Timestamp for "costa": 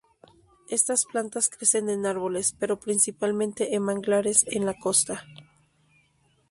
4.79-5.23